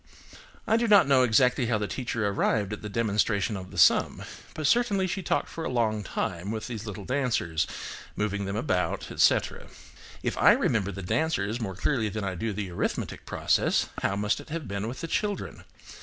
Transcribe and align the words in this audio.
I 0.65 0.77
do 0.77 0.87
not 0.87 1.07
know 1.07 1.21
exactly 1.21 1.67
how 1.67 1.77
the 1.77 1.87
teacher 1.87 2.27
arrived 2.27 2.73
at 2.73 2.81
the 2.81 2.89
demonstration 2.89 3.55
of 3.55 3.69
the 3.69 3.77
sum, 3.77 4.23
but 4.55 4.65
certainly 4.65 5.05
she 5.05 5.21
talked 5.21 5.47
for 5.47 5.63
a 5.63 5.69
long 5.69 6.01
time 6.03 6.49
with 6.49 6.65
these 6.65 6.87
little 6.87 7.05
dancers, 7.05 7.67
moving 8.15 8.45
them 8.45 8.55
about, 8.55 9.11
etc. 9.11 9.67
If 10.23 10.39
I 10.39 10.53
remember 10.53 10.91
the 10.91 11.03
dancers 11.03 11.61
more 11.61 11.75
clearly 11.75 12.09
than 12.09 12.23
I 12.23 12.33
do 12.33 12.51
the 12.51 12.71
arithmetic 12.71 13.27
process, 13.27 13.89
how 14.01 14.15
must 14.15 14.39
it 14.39 14.49
have 14.49 14.67
been 14.67 14.87
with 14.87 15.01
the 15.01 15.07
children? 15.07 15.65